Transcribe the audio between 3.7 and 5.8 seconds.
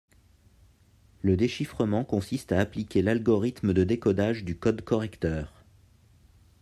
de décodage du code correcteur.